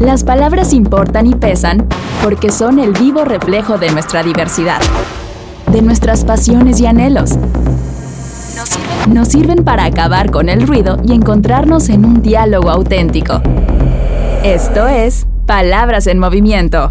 [0.00, 1.86] Las palabras importan y pesan
[2.22, 4.80] porque son el vivo reflejo de nuestra diversidad,
[5.72, 7.36] de nuestras pasiones y anhelos.
[9.08, 13.40] Nos sirven, para acabar con el ruido y encontrarnos en un diálogo auténtico.
[14.44, 16.90] Esto es Palabras en Movimiento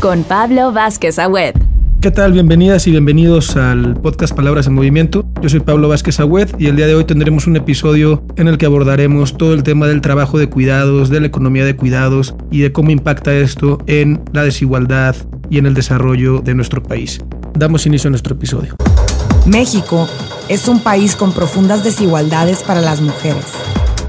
[0.00, 1.61] con Pablo Vázquez Agüed.
[2.02, 2.32] ¿Qué tal?
[2.32, 5.24] Bienvenidas y bienvenidos al podcast Palabras en Movimiento.
[5.40, 8.58] Yo soy Pablo Vázquez Agüed y el día de hoy tendremos un episodio en el
[8.58, 12.58] que abordaremos todo el tema del trabajo de cuidados, de la economía de cuidados y
[12.58, 15.14] de cómo impacta esto en la desigualdad
[15.48, 17.20] y en el desarrollo de nuestro país.
[17.54, 18.74] Damos inicio a nuestro episodio.
[19.46, 20.08] México
[20.48, 23.46] es un país con profundas desigualdades para las mujeres.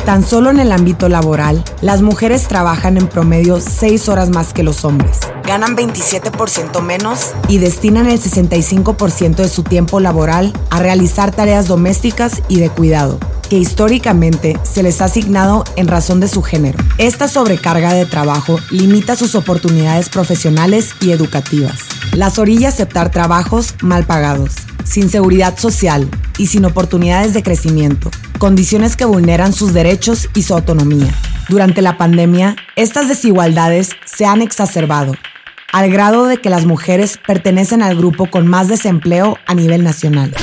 [0.06, 4.62] Tan solo en el ámbito laboral, las mujeres trabajan en promedio 6 horas más que
[4.62, 5.18] los hombres,
[5.48, 12.42] ganan 27% menos y destinan el 65% de su tiempo laboral a realizar tareas domésticas
[12.50, 13.18] y de cuidado,
[13.50, 16.80] que históricamente se les ha asignado en razón de su género.
[16.98, 21.80] Esta sobrecarga de trabajo limita sus oportunidades profesionales y educativas.
[22.12, 24.52] Las orilla a aceptar trabajos mal pagados,
[24.84, 28.12] sin seguridad social y sin oportunidades de crecimiento
[28.44, 31.14] condiciones que vulneran sus derechos y su autonomía.
[31.48, 35.14] Durante la pandemia, estas desigualdades se han exacerbado,
[35.72, 40.36] al grado de que las mujeres pertenecen al grupo con más desempleo a nivel nacional.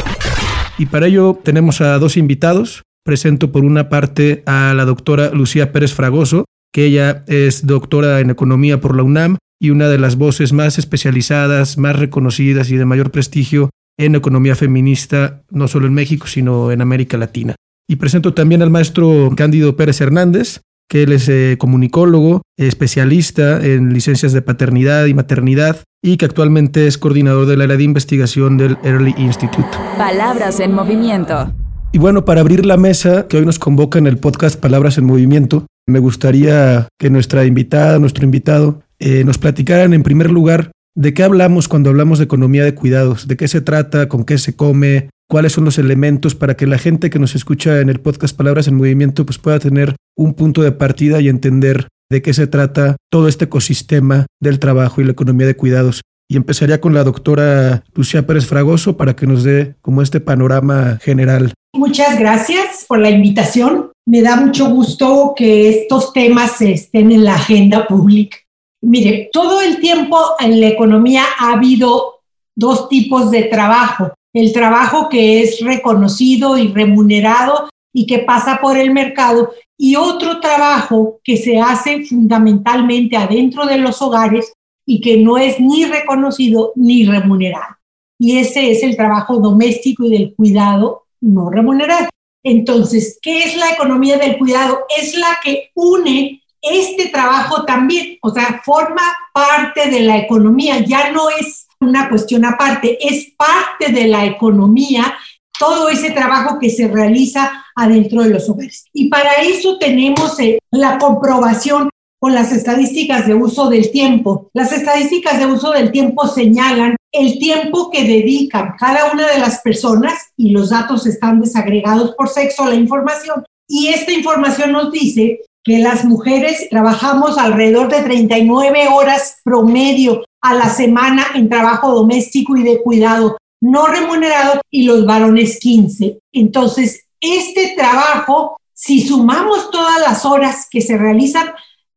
[0.78, 2.84] Y para ello tenemos a dos invitados.
[3.04, 8.30] Presento por una parte a la doctora Lucía Pérez Fragoso, que ella es doctora en
[8.30, 12.84] economía por la UNAM y una de las voces más especializadas, más reconocidas y de
[12.86, 13.69] mayor prestigio
[14.00, 17.54] en economía feminista, no solo en México, sino en América Latina.
[17.86, 23.92] Y presento también al maestro Cándido Pérez Hernández, que él es eh, comunicólogo, especialista en
[23.92, 28.78] licencias de paternidad y maternidad y que actualmente es coordinador del área de investigación del
[28.82, 29.68] Early Institute.
[29.98, 31.52] Palabras en movimiento.
[31.92, 35.04] Y bueno, para abrir la mesa que hoy nos convoca en el podcast Palabras en
[35.04, 41.14] Movimiento, me gustaría que nuestra invitada, nuestro invitado, eh, nos platicaran en primer lugar de
[41.14, 44.54] qué hablamos cuando hablamos de economía de cuidados, de qué se trata, con qué se
[44.54, 48.36] come, cuáles son los elementos para que la gente que nos escucha en el podcast
[48.36, 52.48] Palabras en Movimiento pues pueda tener un punto de partida y entender de qué se
[52.48, 56.02] trata todo este ecosistema del trabajo y la economía de cuidados.
[56.28, 60.98] Y empezaría con la doctora Lucía Pérez Fragoso para que nos dé como este panorama
[61.00, 61.52] general.
[61.74, 63.90] Muchas gracias por la invitación.
[64.06, 68.38] Me da mucho gusto que estos temas estén en la agenda pública.
[68.82, 72.20] Mire, todo el tiempo en la economía ha habido
[72.54, 78.76] dos tipos de trabajo el trabajo que es reconocido y remunerado y que pasa por
[78.76, 84.52] el mercado, y otro trabajo que se hace fundamentalmente adentro de los hogares
[84.86, 87.76] y que no es ni reconocido ni remunerado.
[88.18, 92.08] Y ese es el trabajo doméstico y del cuidado no remunerado.
[92.44, 94.80] Entonces, ¿qué es la economía del cuidado?
[95.00, 101.10] Es la que une este trabajo también, o sea, forma parte de la economía, ya
[101.12, 105.16] no es una cuestión aparte, es parte de la economía
[105.58, 108.86] todo ese trabajo que se realiza adentro de los hogares.
[108.94, 114.50] Y para eso tenemos eh, la comprobación con las estadísticas de uso del tiempo.
[114.54, 119.60] Las estadísticas de uso del tiempo señalan el tiempo que dedican cada una de las
[119.60, 123.44] personas y los datos están desagregados por sexo la información.
[123.68, 125.40] Y esta información nos dice
[125.78, 132.62] las mujeres trabajamos alrededor de 39 horas promedio a la semana en trabajo doméstico y
[132.62, 136.18] de cuidado no remunerado y los varones 15.
[136.32, 141.52] Entonces, este trabajo, si sumamos todas las horas que se realizan,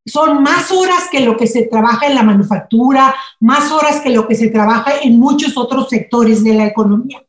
[0.06, 4.28] son más horas que lo que se trabaja en la manufactura, más horas que lo
[4.28, 7.24] que se trabaja en muchos otros sectores de la economía.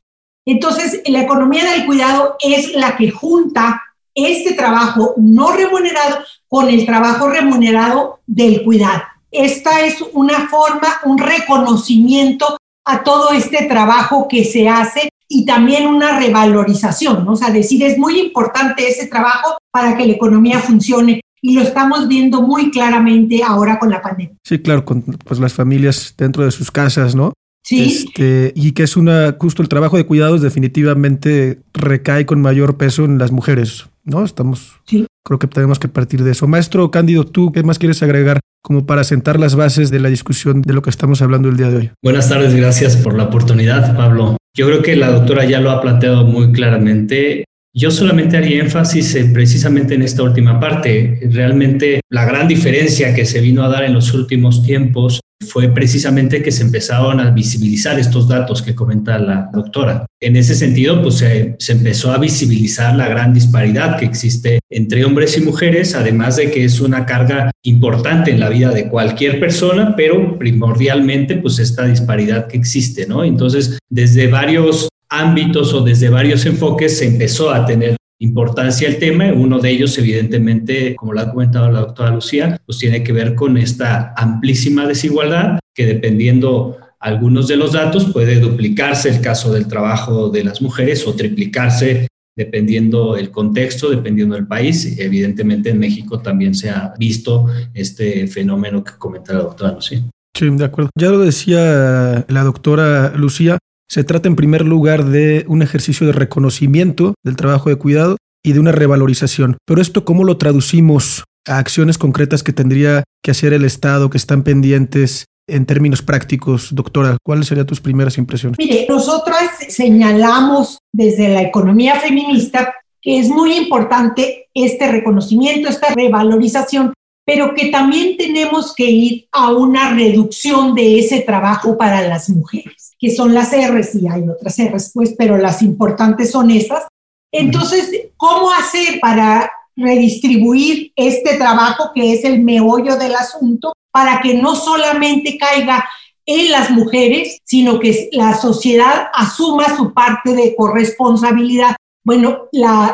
[0.44, 3.80] Entonces, la economía del cuidado es la que junta
[4.14, 9.02] este trabajo no remunerado con el trabajo remunerado del cuidado.
[9.30, 15.86] Esta es una forma, un reconocimiento a todo este trabajo que se hace y también
[15.86, 17.32] una revalorización, ¿no?
[17.32, 21.62] o sea, decir, es muy importante ese trabajo para que la economía funcione y lo
[21.62, 24.36] estamos viendo muy claramente ahora con la pandemia.
[24.44, 27.32] Sí, claro, con pues, las familias dentro de sus casas, ¿no?
[27.62, 28.06] Sí.
[28.06, 33.04] Este, y que es una, justo el trabajo de cuidados definitivamente recae con mayor peso
[33.04, 34.24] en las mujeres, ¿no?
[34.24, 35.06] Estamos, sí.
[35.24, 36.46] creo que tenemos que partir de eso.
[36.46, 40.62] Maestro Cándido, ¿tú qué más quieres agregar como para sentar las bases de la discusión
[40.62, 41.90] de lo que estamos hablando el día de hoy?
[42.02, 44.36] Buenas tardes, gracias por la oportunidad, Pablo.
[44.56, 47.44] Yo creo que la doctora ya lo ha planteado muy claramente.
[47.76, 51.28] Yo solamente haría énfasis precisamente en esta última parte.
[51.32, 56.42] Realmente la gran diferencia que se vino a dar en los últimos tiempos fue precisamente
[56.42, 60.06] que se empezaron a visibilizar estos datos que comenta la doctora.
[60.20, 65.36] En ese sentido, pues se, empezó a visibilizar la gran disparidad que existe entre hombres
[65.36, 69.94] y mujeres, además de que es una carga importante en la vida de cualquier persona,
[69.96, 73.24] pero primordialmente, pues esta disparidad que existe, ¿no?
[73.24, 79.32] Entonces, desde varios ámbitos o desde varios enfoques se empezó a tener importancia el tema.
[79.32, 83.34] Uno de ellos, evidentemente, como lo ha comentado la doctora Lucía, pues tiene que ver
[83.34, 89.68] con esta amplísima desigualdad que dependiendo algunos de los datos puede duplicarse el caso del
[89.68, 94.98] trabajo de las mujeres o triplicarse dependiendo el contexto, dependiendo del país.
[94.98, 100.02] Evidentemente en México también se ha visto este fenómeno que comenta la doctora Lucía.
[100.36, 100.90] Sí, de acuerdo.
[100.96, 103.58] Ya lo decía la doctora Lucía,
[103.88, 108.52] se trata en primer lugar de un ejercicio de reconocimiento del trabajo de cuidado y
[108.52, 109.56] de una revalorización.
[109.66, 114.18] Pero esto, ¿cómo lo traducimos a acciones concretas que tendría que hacer el Estado, que
[114.18, 117.16] están pendientes en términos prácticos, doctora?
[117.24, 118.58] ¿Cuáles serían tus primeras impresiones?
[118.58, 126.94] Mire, nosotras señalamos desde la economía feminista que es muy importante este reconocimiento, esta revalorización,
[127.24, 132.84] pero que también tenemos que ir a una reducción de ese trabajo para las mujeres
[133.04, 136.84] que son las R's y hay otras R's, pues, pero las importantes son esas.
[137.30, 144.34] Entonces, ¿cómo hacer para redistribuir este trabajo que es el meollo del asunto para que
[144.34, 145.86] no solamente caiga
[146.24, 151.76] en las mujeres, sino que la sociedad asuma su parte de corresponsabilidad?
[152.04, 152.48] Bueno,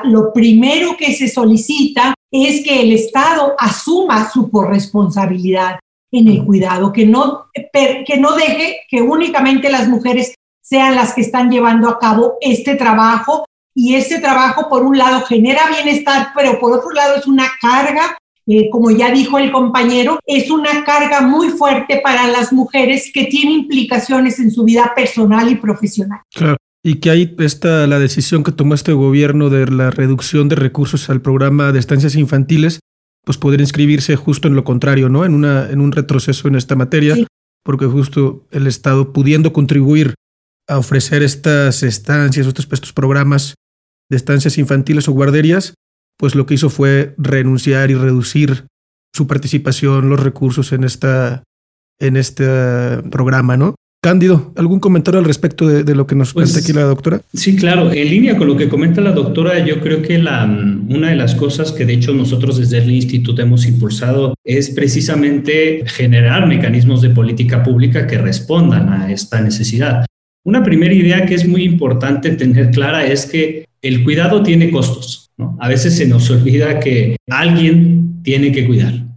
[0.04, 5.80] lo primero que se solicita es que el Estado asuma su corresponsabilidad
[6.12, 11.20] en el cuidado, que no, que no deje que únicamente las mujeres sean las que
[11.20, 13.44] están llevando a cabo este trabajo
[13.74, 18.18] y este trabajo por un lado genera bienestar, pero por otro lado es una carga,
[18.46, 23.24] eh, como ya dijo el compañero, es una carga muy fuerte para las mujeres que
[23.24, 26.20] tiene implicaciones en su vida personal y profesional.
[26.32, 26.56] Claro.
[26.82, 31.10] Y que ahí está la decisión que tomó este gobierno de la reducción de recursos
[31.10, 32.80] al programa de estancias infantiles,
[33.24, 35.24] pues poder inscribirse justo en lo contrario, ¿no?
[35.24, 37.16] En, una, en un retroceso en esta materia,
[37.62, 40.14] porque justo el Estado pudiendo contribuir
[40.68, 43.56] a ofrecer estas estancias, estos, estos programas
[44.08, 45.74] de estancias infantiles o guarderías,
[46.16, 48.66] pues lo que hizo fue renunciar y reducir
[49.14, 51.42] su participación, los recursos en, esta,
[51.98, 52.46] en este
[53.10, 53.74] programa, ¿no?
[54.02, 57.20] Cándido, ¿algún comentario al respecto de, lo que nos cuenta pues, aquí la doctora?
[57.35, 57.93] Sí, claro.
[57.93, 60.47] En línea con lo que comenta la doctora, yo creo que la,
[60.88, 65.85] una de las cosas que de hecho nosotros desde el instituto hemos impulsado es precisamente
[65.85, 70.06] generar mecanismos de política pública que respondan a esta necesidad.
[70.44, 75.31] Una primera idea que es muy importante tener clara es que el cuidado tiene costos.
[75.58, 79.09] A veces se nos olvida que alguien tiene que cuidar.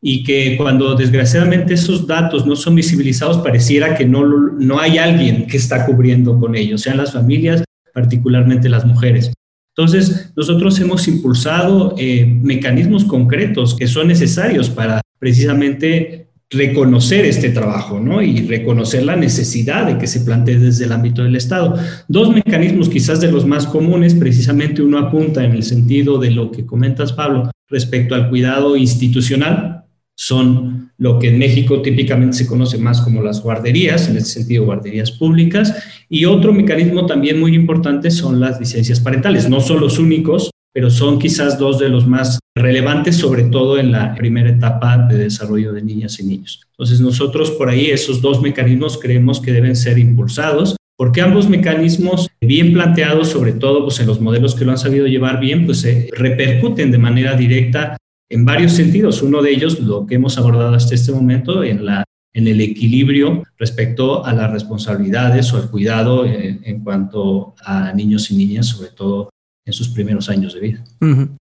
[0.00, 5.46] Y que cuando desgraciadamente esos datos no son visibilizados, pareciera que no, no hay alguien
[5.46, 9.32] que está cubriendo con ellos, sean las familias, particularmente las mujeres.
[9.76, 18.00] Entonces, nosotros hemos impulsado eh, mecanismos concretos que son necesarios para precisamente reconocer este trabajo,
[18.00, 18.22] ¿no?
[18.22, 21.74] Y reconocer la necesidad de que se plantee desde el ámbito del Estado.
[22.08, 26.50] Dos mecanismos quizás de los más comunes, precisamente uno apunta en el sentido de lo
[26.50, 29.84] que comentas, Pablo, respecto al cuidado institucional,
[30.16, 34.64] son lo que en México típicamente se conoce más como las guarderías, en ese sentido
[34.64, 35.74] guarderías públicas,
[36.08, 39.48] y otro mecanismo también muy importante son las licencias parentales.
[39.48, 43.92] No son los únicos, pero son quizás dos de los más relevantes, sobre todo en
[43.92, 46.62] la primera etapa de desarrollo de niñas y niños.
[46.72, 52.28] Entonces nosotros por ahí esos dos mecanismos creemos que deben ser impulsados porque ambos mecanismos
[52.40, 55.80] bien planteados, sobre todo pues, en los modelos que lo han sabido llevar bien, pues
[55.80, 57.96] se repercuten de manera directa
[58.30, 59.22] en varios sentidos.
[59.22, 63.44] Uno de ellos, lo que hemos abordado hasta este momento, en, la, en el equilibrio
[63.58, 68.90] respecto a las responsabilidades o el cuidado en, en cuanto a niños y niñas, sobre
[68.90, 69.30] todo
[69.66, 70.84] en sus primeros años de vida.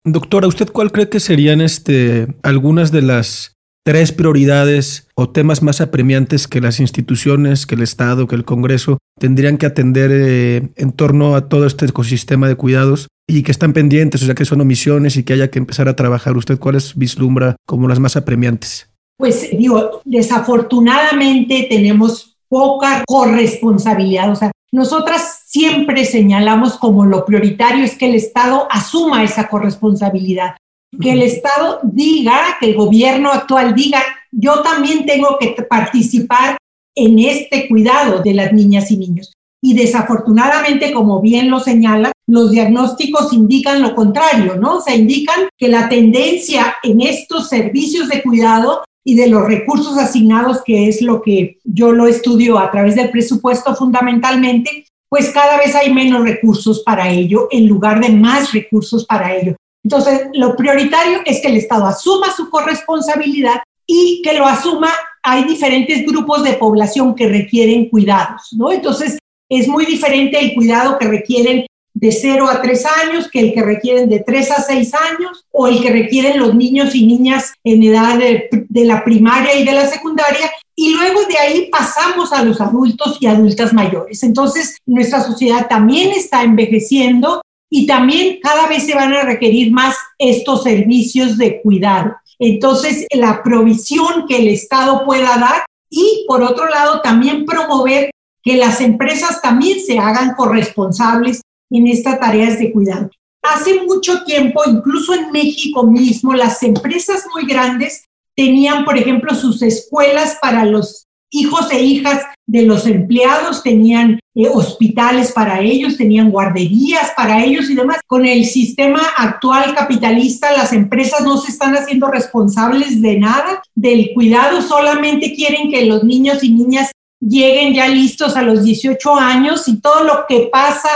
[0.04, 3.56] Doctora, ¿usted cuál cree que serían este, algunas de las
[3.90, 8.98] tres prioridades o temas más apremiantes que las instituciones, que el Estado, que el Congreso
[9.18, 13.72] tendrían que atender eh, en torno a todo este ecosistema de cuidados y que están
[13.72, 16.36] pendientes, o sea, que son omisiones y que haya que empezar a trabajar.
[16.36, 18.88] ¿Usted cuáles vislumbra como las más apremiantes?
[19.16, 27.98] Pues digo, desafortunadamente tenemos poca corresponsabilidad, o sea, nosotras siempre señalamos como lo prioritario es
[27.98, 30.54] que el Estado asuma esa corresponsabilidad
[30.98, 36.56] que el Estado diga, que el gobierno actual diga, yo también tengo que participar
[36.94, 39.32] en este cuidado de las niñas y niños.
[39.62, 44.78] Y desafortunadamente, como bien lo señala, los diagnósticos indican lo contrario, ¿no?
[44.78, 49.98] O sea, indican que la tendencia en estos servicios de cuidado y de los recursos
[49.98, 55.58] asignados, que es lo que yo lo estudio a través del presupuesto fundamentalmente, pues cada
[55.58, 59.56] vez hay menos recursos para ello en lugar de más recursos para ello.
[59.82, 64.90] Entonces, lo prioritario es que el Estado asuma su corresponsabilidad y que lo asuma.
[65.22, 68.72] Hay diferentes grupos de población que requieren cuidados, ¿no?
[68.72, 69.18] Entonces,
[69.48, 73.62] es muy diferente el cuidado que requieren de 0 a 3 años que el que
[73.62, 77.82] requieren de 3 a 6 años o el que requieren los niños y niñas en
[77.82, 80.50] edad de, de, la primaria y de la secundaria.
[80.76, 84.22] Y luego de ahí pasamos a los adultos y adultas mayores.
[84.22, 89.96] Entonces, nuestra sociedad también está envejeciendo y también cada vez se van a requerir más
[90.18, 92.16] estos servicios de cuidado.
[92.38, 98.10] Entonces, la provisión que el Estado pueda dar y, por otro lado, también promover
[98.42, 103.10] que las empresas también se hagan corresponsables en estas tareas de cuidado.
[103.42, 108.04] Hace mucho tiempo, incluso en México mismo, las empresas muy grandes
[108.36, 114.48] tenían, por ejemplo, sus escuelas para los hijos e hijas de los empleados, tenían eh,
[114.52, 118.00] hospitales para ellos, tenían guarderías para ellos y demás.
[118.06, 124.10] Con el sistema actual capitalista, las empresas no se están haciendo responsables de nada, del
[124.14, 126.90] cuidado, solamente quieren que los niños y niñas
[127.20, 130.88] lleguen ya listos a los 18 años y todo lo que pasa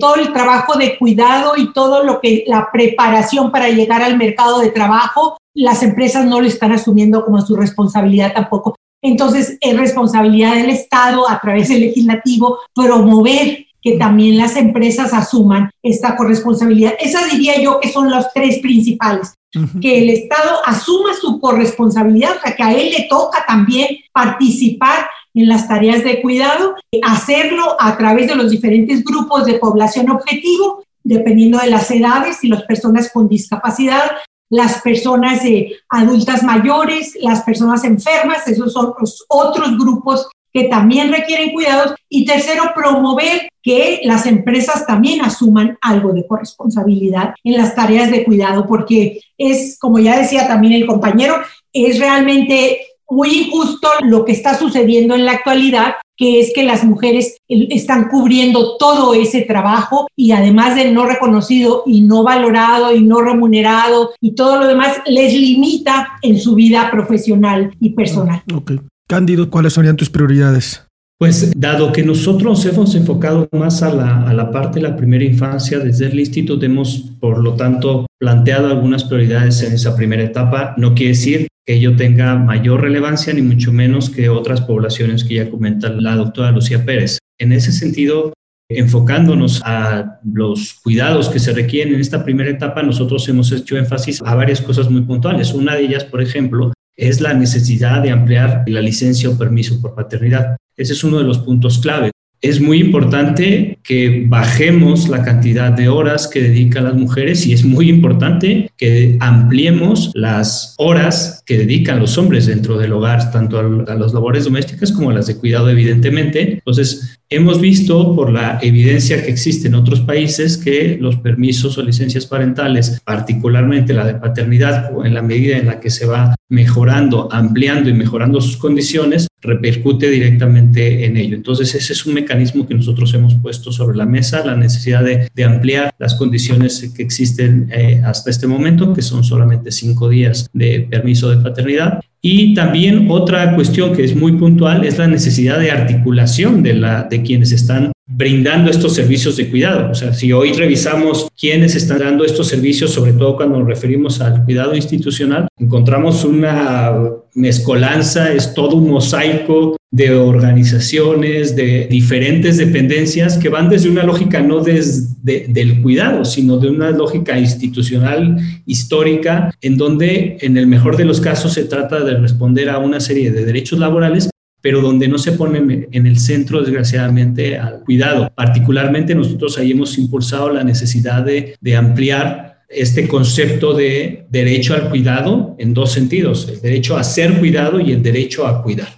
[0.00, 4.58] todo el trabajo de cuidado y todo lo que la preparación para llegar al mercado
[4.60, 8.76] de trabajo, las empresas no lo están asumiendo como su responsabilidad tampoco.
[9.04, 15.70] Entonces, es responsabilidad del Estado a través del legislativo promover que también las empresas asuman
[15.82, 16.94] esta corresponsabilidad.
[16.98, 19.34] Esa diría yo que son los tres principales.
[19.80, 25.06] Que el Estado asuma su corresponsabilidad, o sea, que a él le toca también participar
[25.34, 30.82] en las tareas de cuidado, hacerlo a través de los diferentes grupos de población objetivo,
[31.04, 34.10] dependiendo de las edades y las personas con discapacidad,
[34.54, 35.42] las personas
[35.88, 41.96] adultas mayores, las personas enfermas, esos son los otros grupos que también requieren cuidados.
[42.08, 48.24] Y tercero, promover que las empresas también asuman algo de corresponsabilidad en las tareas de
[48.24, 51.34] cuidado, porque es, como ya decía también el compañero,
[51.72, 52.78] es realmente
[53.10, 58.08] muy injusto lo que está sucediendo en la actualidad, que es que las mujeres están
[58.08, 64.12] cubriendo todo ese trabajo y además de no reconocido y no valorado y no remunerado
[64.20, 68.42] y todo lo demás, les limita en su vida profesional y personal.
[68.54, 68.72] Ok.
[69.06, 70.83] Cándido, ¿cuáles serían tus prioridades?
[71.16, 75.24] Pues dado que nosotros hemos enfocado más a la, a la, parte de la primera
[75.24, 80.74] infancia, desde el instituto hemos, por lo tanto, planteado algunas prioridades en esa primera etapa.
[80.76, 85.36] No quiere decir que ello tenga mayor relevancia, ni mucho menos que otras poblaciones que
[85.36, 87.18] ya comenta la doctora Lucía Pérez.
[87.38, 88.32] En ese sentido,
[88.68, 94.20] enfocándonos a los cuidados que se requieren en esta primera etapa, nosotros hemos hecho énfasis
[94.22, 95.54] a varias cosas muy puntuales.
[95.54, 99.94] Una de ellas, por ejemplo, es la necesidad de ampliar la licencia o permiso por
[99.94, 100.56] paternidad.
[100.76, 102.10] Ese es uno de los puntos clave
[102.44, 107.64] es muy importante que bajemos la cantidad de horas que dedican las mujeres y es
[107.64, 113.94] muy importante que ampliemos las horas que dedican los hombres dentro del hogar, tanto a,
[113.94, 116.52] las labores domésticas como a las de cuidado, evidentemente.
[116.52, 121.82] Entonces, hemos visto por la evidencia que existe en otros países que los permisos o
[121.82, 127.28] licencias parentales, particularmente la de paternidad, en la medida en la que se va mejorando,
[127.32, 131.36] ampliando y mejorando sus condiciones, repercute directamente en ello.
[131.36, 135.44] Entonces, ese es un mecanismo que nosotros hemos puesto sobre la mesa, la necesidad de,
[135.44, 140.86] ampliar las condiciones que existen eh, hasta este momento, que son solamente cinco días de
[140.90, 142.00] permiso de paternidad.
[142.26, 147.02] Y también otra cuestión que es muy puntual es la necesidad de articulación de, la,
[147.02, 149.90] de quienes están brindando estos servicios de cuidado.
[149.90, 154.22] O sea, si hoy revisamos quiénes están dando estos servicios, sobre todo cuando nos referimos
[154.22, 156.94] al cuidado institucional, encontramos una
[157.34, 164.40] mezcolanza, es todo un mosaico de organizaciones, de diferentes dependencias que van desde una lógica
[164.40, 168.36] no desde del cuidado, sino de una lógica institucional
[168.66, 172.98] histórica, en donde en el mejor de los casos se trata de responder a una
[172.98, 178.32] serie de derechos laborales pero donde no se pone en el centro, desgraciadamente, al cuidado.
[178.34, 184.88] Particularmente nosotros ahí hemos impulsado la necesidad de, de ampliar este concepto de derecho al
[184.88, 188.88] cuidado en dos sentidos, el derecho a ser cuidado y el derecho a cuidar.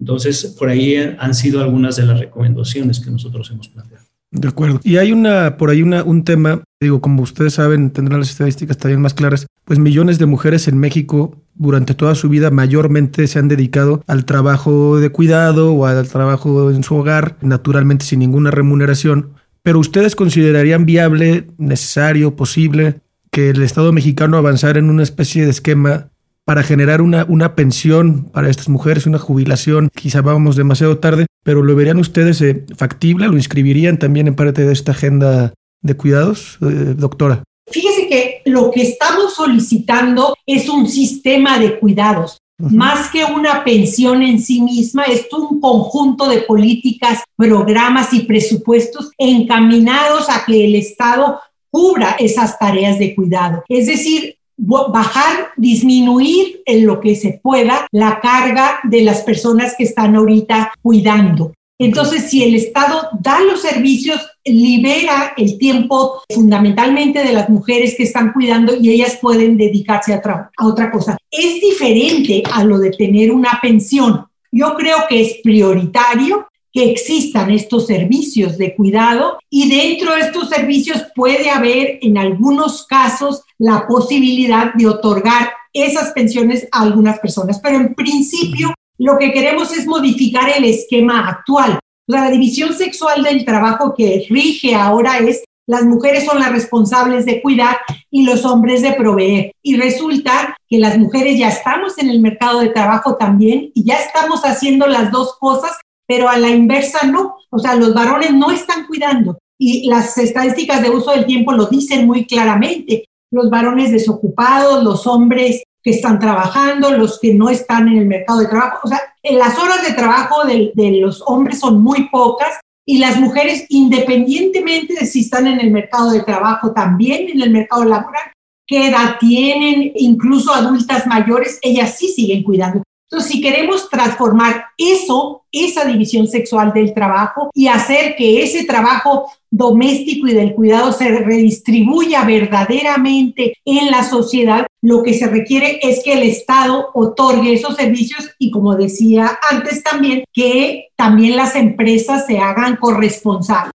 [0.00, 4.04] Entonces, por ahí han sido algunas de las recomendaciones que nosotros hemos planteado.
[4.30, 4.80] De acuerdo.
[4.82, 8.76] Y hay una, por ahí una, un tema, digo, como ustedes saben, tendrán las estadísticas
[8.76, 13.38] también más claras, pues millones de mujeres en México durante toda su vida mayormente se
[13.38, 18.50] han dedicado al trabajo de cuidado o al trabajo en su hogar, naturalmente sin ninguna
[18.50, 19.34] remuneración.
[19.62, 25.50] Pero ustedes considerarían viable, necesario, posible que el Estado mexicano avanzara en una especie de
[25.50, 26.10] esquema
[26.44, 29.90] para generar una, una pensión para estas mujeres, una jubilación.
[29.94, 33.28] Quizá vamos demasiado tarde, pero ¿lo verían ustedes eh, factible?
[33.28, 37.42] ¿Lo inscribirían también en parte de esta agenda de cuidados, eh, doctora?
[37.70, 42.38] Fíjese que lo que estamos solicitando es un sistema de cuidados.
[42.56, 49.10] Más que una pensión en sí misma, es un conjunto de políticas, programas y presupuestos
[49.18, 53.64] encaminados a que el Estado cubra esas tareas de cuidado.
[53.68, 59.84] Es decir, bajar, disminuir en lo que se pueda la carga de las personas que
[59.84, 61.52] están ahorita cuidando.
[61.78, 68.04] Entonces, si el Estado da los servicios, libera el tiempo fundamentalmente de las mujeres que
[68.04, 71.16] están cuidando y ellas pueden dedicarse a, a otra cosa.
[71.30, 74.26] Es diferente a lo de tener una pensión.
[74.52, 80.48] Yo creo que es prioritario que existan estos servicios de cuidado y dentro de estos
[80.48, 87.60] servicios puede haber en algunos casos la posibilidad de otorgar esas pensiones a algunas personas.
[87.60, 91.78] Pero en principio lo que queremos es modificar el esquema actual.
[92.08, 97.40] La división sexual del trabajo que rige ahora es las mujeres son las responsables de
[97.40, 97.78] cuidar
[98.10, 99.52] y los hombres de proveer.
[99.62, 103.94] Y resulta que las mujeres ya estamos en el mercado de trabajo también y ya
[103.94, 105.70] estamos haciendo las dos cosas
[106.06, 107.36] pero a la inversa no.
[107.50, 109.38] O sea, los varones no están cuidando.
[109.58, 113.04] Y las estadísticas de uso del tiempo lo dicen muy claramente.
[113.30, 118.40] Los varones desocupados, los hombres que están trabajando, los que no están en el mercado
[118.40, 118.80] de trabajo.
[118.84, 123.18] O sea, las horas de trabajo de, de los hombres son muy pocas y las
[123.18, 128.32] mujeres, independientemente de si están en el mercado de trabajo, también en el mercado laboral,
[128.66, 132.82] qué edad tienen, incluso adultas mayores, ellas sí siguen cuidando.
[133.14, 139.30] Entonces, si queremos transformar eso, esa división sexual del trabajo y hacer que ese trabajo
[139.52, 146.02] doméstico y del cuidado se redistribuya verdaderamente en la sociedad, lo que se requiere es
[146.02, 152.26] que el Estado otorgue esos servicios y, como decía antes también, que también las empresas
[152.26, 153.70] se hagan corresponsables.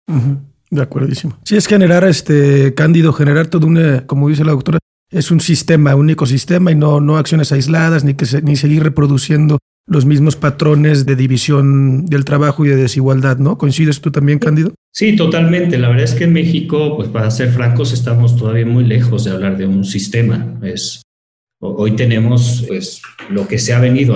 [0.70, 1.38] De acuerdísimo.
[1.46, 4.80] Si es generar, este, Cándido, generar todo un, como dice la doctora,
[5.12, 9.60] es un sistema, un ecosistema y no, no acciones aisladas ni, que ni seguir reproduciendo
[9.88, 13.58] los mismos patrones de división del trabajo y de desigualdad, ¿no?
[13.58, 14.74] ¿Coincides tú también, Cándido?
[14.94, 15.80] Sí, totalmente.
[15.80, 19.32] La verdad es que en México, pues para ser francos, estamos todavía muy lejos de
[19.32, 20.60] hablar de un sistema.
[20.62, 21.02] Es,
[21.60, 24.16] hoy tenemos pues, lo que se ha venido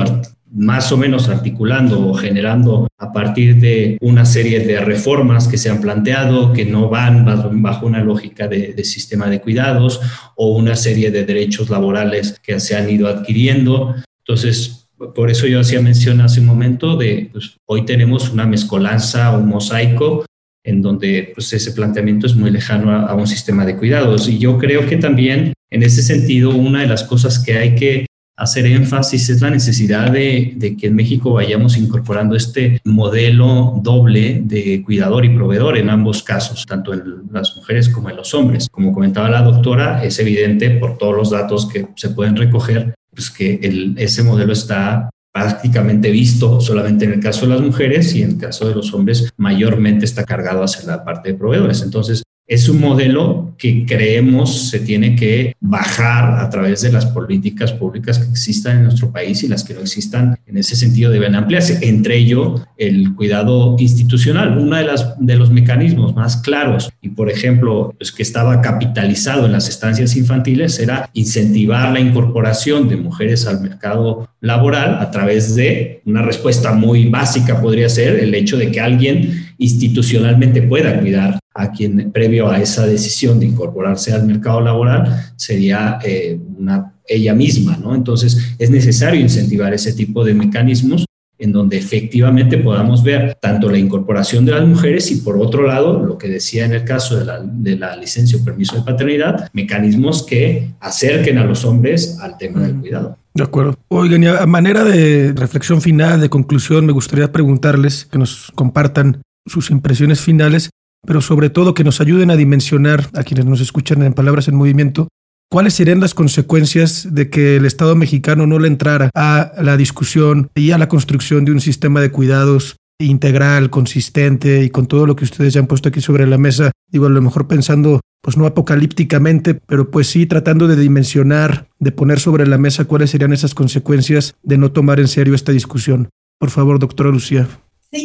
[0.53, 5.69] más o menos articulando o generando a partir de una serie de reformas que se
[5.69, 7.25] han planteado, que no van
[7.61, 9.99] bajo una lógica de, sistema de cuidados
[10.35, 13.95] o una serie de derechos laborales que se han ido adquiriendo.
[14.19, 19.35] Entonces, por eso yo hacía mención hace un momento de, pues, hoy tenemos una mezcolanza,
[19.35, 20.23] un mosaico
[20.63, 24.29] en donde pues, ese planteamiento es muy lejano a, a, un sistema de cuidados.
[24.29, 28.05] Y yo creo que también, en ese sentido, una de las cosas que hay que
[28.35, 34.81] hacer énfasis es la necesidad de, que en México vayamos incorporando este modelo doble de
[34.83, 38.67] cuidador y proveedor en ambos casos, tanto en las mujeres como en los hombres.
[38.71, 43.29] Como comentaba la doctora, es evidente por todos los datos que se pueden recoger, pues
[43.29, 43.59] que
[43.97, 48.37] ese modelo está prácticamente visto solamente en el caso de las mujeres y en el
[48.37, 51.81] caso de los hombres mayormente está cargado hacia la parte de proveedores.
[51.81, 57.71] Entonces, es un modelo que creemos se tiene que bajar a través de las políticas
[57.71, 61.35] públicas que existan en nuestro país y las que no existan en ese sentido deben
[61.35, 61.79] ampliarse.
[61.87, 67.29] Entre ello, el cuidado institucional, uno de, las, de los mecanismos más claros y, por
[67.29, 73.47] ejemplo, pues, que estaba capitalizado en las estancias infantiles era incentivar la incorporación de mujeres
[73.47, 78.71] al mercado laboral a través de una respuesta muy básica podría ser el hecho de
[78.71, 84.61] que alguien institucionalmente pueda cuidar a quien previo a esa decisión de incorporarse al mercado
[84.61, 87.93] laboral sería eh, una, ella misma, ¿no?
[87.93, 91.05] Entonces es necesario incentivar ese tipo de mecanismos
[91.37, 96.01] en donde efectivamente podamos ver tanto la incorporación de las mujeres y por otro lado,
[96.01, 99.49] lo que decía en el caso de la, de la licencia o permiso de paternidad,
[99.51, 103.17] mecanismos que acerquen a los hombres al tema del cuidado.
[103.33, 103.75] De acuerdo.
[103.89, 109.71] Oigan, a manera de reflexión final, de conclusión, me gustaría preguntarles que nos compartan sus
[109.71, 110.69] impresiones finales
[111.05, 114.55] pero sobre todo que nos ayuden a dimensionar a quienes nos escuchan en Palabras en
[114.55, 115.07] Movimiento,
[115.49, 120.49] cuáles serían las consecuencias de que el Estado mexicano no le entrara a la discusión
[120.55, 125.15] y a la construcción de un sistema de cuidados integral, consistente y con todo lo
[125.15, 128.37] que ustedes ya han puesto aquí sobre la mesa, digo, a lo mejor pensando, pues
[128.37, 133.33] no apocalípticamente, pero pues sí tratando de dimensionar, de poner sobre la mesa cuáles serían
[133.33, 136.09] esas consecuencias de no tomar en serio esta discusión.
[136.39, 137.47] Por favor, doctora Lucía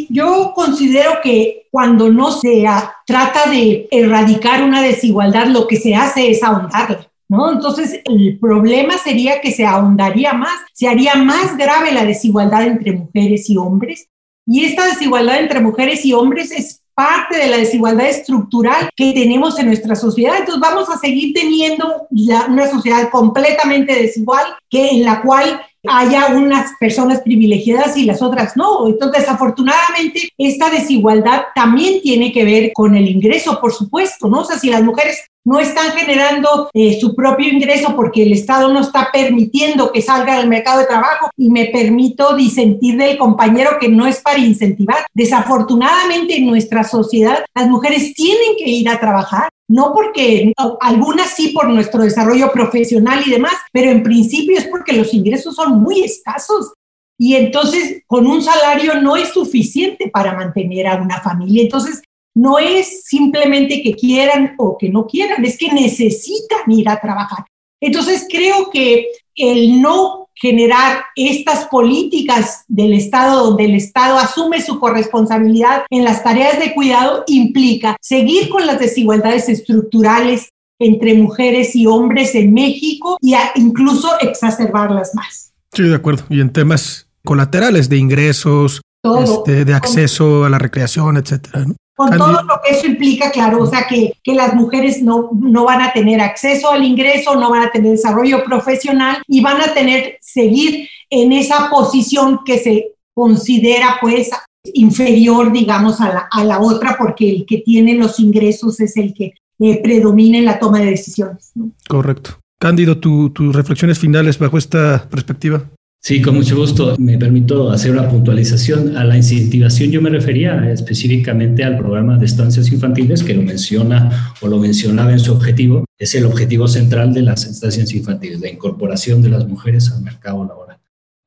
[0.09, 2.65] yo considero que cuando no se
[3.07, 7.09] trata de erradicar una desigualdad, lo que se hace es ahondarla.
[7.29, 7.53] ¿no?
[7.53, 12.93] Entonces, el problema sería que se ahondaría más, se haría más grave la desigualdad entre
[12.93, 14.09] mujeres y hombres.
[14.47, 19.57] Y esta desigualdad entre mujeres y hombres es parte de la desigualdad estructural que tenemos
[19.59, 20.39] en nuestra sociedad.
[20.39, 26.73] Entonces vamos a seguir teniendo una sociedad completamente desigual que en la cual haya unas
[26.81, 28.89] personas privilegiadas y las otras no.
[28.89, 34.41] Entonces, desafortunadamente, esta desigualdad también tiene que ver con el ingreso, por supuesto, ¿no?
[34.41, 38.71] O sea, si las mujeres no están generando eh, su propio ingreso porque el Estado
[38.71, 43.79] no está permitiendo que salga del mercado de trabajo y me permito disentir del compañero
[43.81, 45.07] que no es para incentivar.
[45.15, 51.49] Desafortunadamente en nuestra sociedad las mujeres tienen que ir a trabajar no porque algunas sí
[51.49, 56.01] por nuestro desarrollo profesional y demás, pero en principio es porque los ingresos son muy
[56.01, 56.73] escasos.
[57.21, 61.63] Y entonces con un salario no es suficiente para mantener a una familia.
[61.63, 62.03] Entonces
[62.35, 67.45] no es simplemente que quieran o que no quieran, es que necesitan ir a trabajar.
[67.81, 74.79] Entonces creo que el no generar estas políticas del Estado donde el Estado asume su
[74.79, 81.87] corresponsabilidad en las tareas de cuidado implica seguir con las desigualdades estructurales entre mujeres y
[81.87, 85.53] hombres en México y incluso exacerbarlas más.
[85.73, 86.25] Sí, de acuerdo.
[86.29, 88.81] Y en temas colaterales de ingresos,
[89.23, 91.67] este, de acceso a la recreación, etcétera
[91.99, 95.65] con todo lo que eso implica, claro, o sea, que, que las mujeres no, no
[95.65, 99.75] van a tener acceso al ingreso, no van a tener desarrollo profesional y van a
[99.75, 104.31] tener, seguir en esa posición que se considera pues
[104.75, 109.13] inferior, digamos, a la, a la otra, porque el que tiene los ingresos es el
[109.13, 111.51] que eh, predomina en la toma de decisiones.
[111.89, 112.39] Correcto.
[112.61, 115.65] Cándido, tus reflexiones finales bajo esta perspectiva.
[116.01, 116.97] Sí, con mucho gusto.
[116.99, 118.97] Me permito hacer una puntualización.
[118.97, 124.33] A la incentivación yo me refería específicamente al programa de estancias infantiles que lo menciona
[124.41, 125.85] o lo mencionaba en su objetivo.
[125.99, 130.47] Es el objetivo central de las estancias infantiles, la incorporación de las mujeres al mercado
[130.47, 130.79] laboral.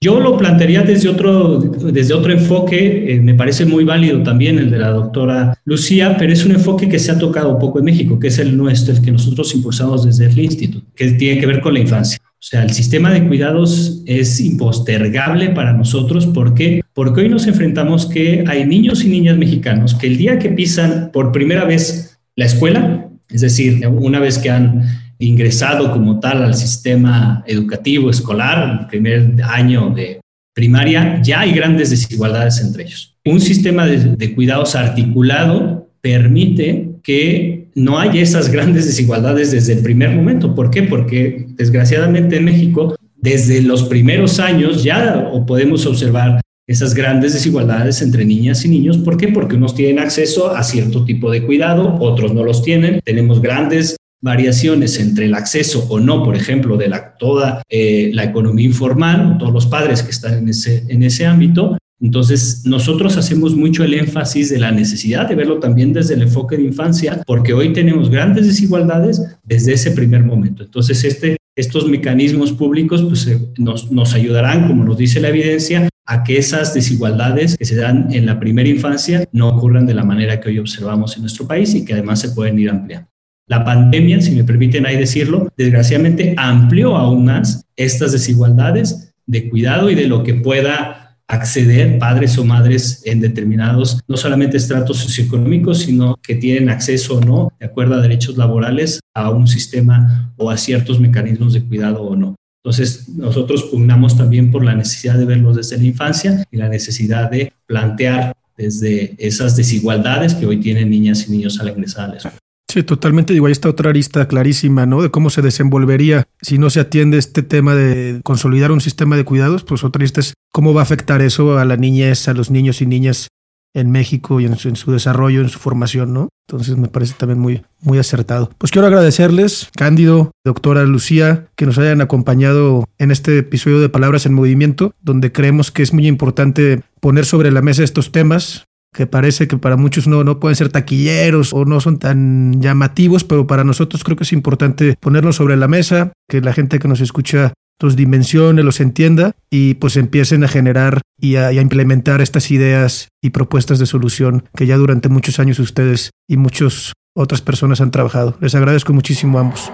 [0.04, 4.72] Yo lo plantearía desde otro, desde otro enfoque, eh, me parece muy válido también el
[4.72, 8.18] de la doctora Lucía, pero es un enfoque que se ha tocado poco en México,
[8.18, 11.62] que es el nuestro, el que nosotros impulsamos desde el instituto, que tiene que ver
[11.62, 12.18] con la infancia.
[12.42, 16.26] O sea, el sistema de cuidados es impostergable para nosotros.
[16.26, 16.82] ¿Por qué?
[16.92, 21.12] Porque hoy nos enfrentamos que hay niños y niñas mexicanos que el día que pisan
[21.14, 24.86] por primera vez la escuela, es decir, una vez que han
[25.20, 30.20] ingresado como tal al sistema educativo escolar, primer año de
[30.56, 33.20] primaria, ya hay grandes desigualdades entre ellos.
[33.24, 39.80] Un sistema de, de cuidados articulado permite que no hay esas grandes desigualdades desde el
[39.80, 40.54] primer momento.
[40.56, 40.84] ¿Por qué?
[40.84, 48.26] Porque desgraciadamente en México, desde los primeros años ya podemos observar esas grandes desigualdades entre
[48.26, 48.98] niñas y niños.
[48.98, 49.28] ¿Por qué?
[49.28, 53.02] Porque unos tienen acceso a cierto tipo de cuidado, otros no los tienen.
[53.04, 58.24] Tenemos grandes variaciones entre el acceso o no, por ejemplo, de la, toda eh, la
[58.24, 63.56] economía informal, todos los padres que están en ese, en ese ámbito, entonces, nosotros hacemos
[63.56, 67.54] mucho el énfasis de la necesidad de verlo también desde el enfoque de infancia, porque
[67.54, 70.64] hoy tenemos grandes desigualdades desde ese primer momento.
[70.64, 75.88] Entonces, este, estos mecanismos públicos pues, eh, nos, nos ayudarán, como nos dice la evidencia,
[76.08, 80.04] a que esas desigualdades que se dan en la primera infancia no ocurran de la
[80.04, 83.08] manera que hoy observamos en nuestro país y que además se pueden ir ampliando.
[83.48, 89.90] La pandemia, si me permiten ahí decirlo, desgraciadamente amplió aún más estas desigualdades de cuidado
[89.90, 91.01] y de lo que pueda
[91.32, 97.22] acceder padres o madres en determinados, no solamente estratos socioeconómicos, sino que tienen acceso o
[97.22, 102.04] no, de acuerdo a derechos laborales, a un sistema o a ciertos mecanismos de cuidado
[102.04, 102.36] o no.
[102.64, 107.32] Entonces, nosotros pugnamos también por la necesidad de verlos desde la infancia y la necesidad
[107.32, 112.18] de plantear desde esas desigualdades que hoy tienen niñas y niños al ingresar a la
[112.18, 112.38] escuela.
[112.72, 113.34] Sí, totalmente.
[113.34, 115.02] Digo, ahí está otra arista clarísima, ¿no?
[115.02, 119.26] De cómo se desenvolvería si no se atiende este tema de consolidar un sistema de
[119.26, 119.66] cuidados.
[119.66, 122.82] Pues otra arista es cómo va a afectar eso a la niñez, a los niños
[122.82, 123.28] y niñas
[123.74, 126.30] en México y en su, desarrollo, en su formación, ¿no?
[126.48, 128.50] Entonces me parece también muy, muy acertado.
[128.58, 134.26] Pues quiero agradecerles, Cándido, doctora Lucía, que nos hayan acompañado en este episodio de Palabras
[134.26, 139.08] en Movimiento, donde creemos que es muy importante poner sobre la mesa estos temas, que
[139.08, 143.48] parece que para muchos no, no pueden ser taquilleros o no son tan llamativos, pero
[143.48, 147.02] para nosotros creo que es importante ponerlos sobre la mesa, que la gente que nos
[147.02, 153.10] escucha los dimensione, los entienda y pues empiecen a generar y a, implementar estas ideas
[153.24, 157.92] y propuestas de solución que ya durante muchos años ustedes y muchas otras personas han
[157.92, 158.38] trabajado.
[158.40, 159.72] Les agradezco muchísimo a ambos.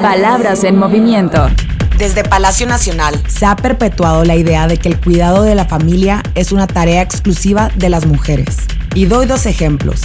[0.00, 1.48] Palabras en movimiento.
[2.00, 6.22] Desde Palacio Nacional se ha perpetuado la idea de que el cuidado de la familia
[6.34, 8.56] es una tarea exclusiva de las mujeres.
[8.94, 10.00] Y doy dos ejemplos.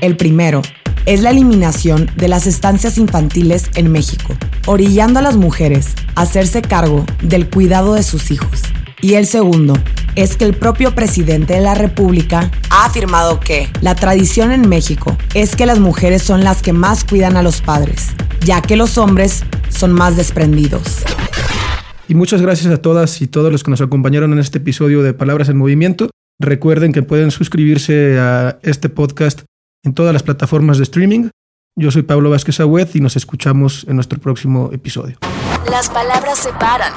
[0.00, 0.62] El primero,
[1.04, 6.62] es la eliminación de las estancias infantiles en México, orillando a las mujeres a hacerse
[6.62, 8.62] cargo del cuidado de sus hijos.
[9.02, 9.74] Y el segundo
[10.14, 15.14] es que el propio presidente de la República ha afirmado que la tradición en México
[15.34, 18.06] es que las mujeres son las que más cuidan a los padres,
[18.40, 21.04] ya que los hombres son más desprendidos.
[22.08, 25.12] Y muchas gracias a todas y todos los que nos acompañaron en este episodio de
[25.12, 26.08] Palabras en Movimiento.
[26.40, 29.42] Recuerden que pueden suscribirse a este podcast
[29.84, 31.28] en todas las plataformas de streaming.
[31.76, 35.18] Yo soy Pablo Vázquez Agüed y nos escuchamos en nuestro próximo episodio.
[35.70, 36.92] Las palabras separan.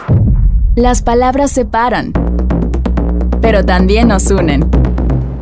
[0.76, 2.14] Las palabras separan.
[3.42, 4.70] Pero también nos unen.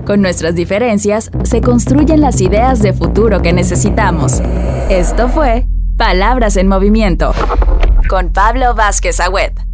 [0.05, 4.41] Con nuestras diferencias se construyen las ideas de futuro que necesitamos.
[4.89, 5.67] Esto fue
[5.99, 7.33] Palabras en Movimiento
[8.07, 9.68] con Pablo Vázquez Agüed.